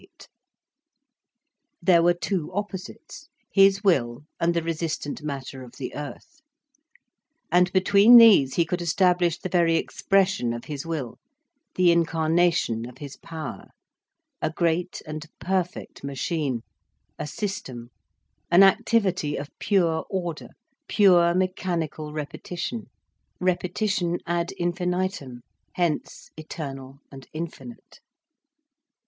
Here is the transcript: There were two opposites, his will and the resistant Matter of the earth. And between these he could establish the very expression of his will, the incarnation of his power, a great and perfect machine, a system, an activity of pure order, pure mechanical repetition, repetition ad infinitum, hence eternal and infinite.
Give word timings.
There 1.79 2.01
were 2.01 2.15
two 2.15 2.51
opposites, 2.53 3.29
his 3.53 3.83
will 3.83 4.23
and 4.39 4.55
the 4.55 4.63
resistant 4.63 5.21
Matter 5.21 5.61
of 5.61 5.73
the 5.77 5.93
earth. 5.93 6.41
And 7.51 7.71
between 7.71 8.17
these 8.17 8.55
he 8.55 8.65
could 8.65 8.81
establish 8.81 9.37
the 9.37 9.47
very 9.47 9.75
expression 9.77 10.53
of 10.53 10.65
his 10.65 10.87
will, 10.87 11.19
the 11.75 11.91
incarnation 11.91 12.89
of 12.89 12.97
his 12.97 13.15
power, 13.17 13.65
a 14.41 14.49
great 14.51 15.03
and 15.05 15.23
perfect 15.39 16.03
machine, 16.03 16.63
a 17.19 17.27
system, 17.27 17.91
an 18.49 18.63
activity 18.63 19.35
of 19.35 19.51
pure 19.59 20.03
order, 20.09 20.49
pure 20.87 21.35
mechanical 21.35 22.11
repetition, 22.11 22.87
repetition 23.39 24.17
ad 24.25 24.51
infinitum, 24.57 25.41
hence 25.75 26.31
eternal 26.39 26.97
and 27.11 27.27
infinite. 27.33 27.99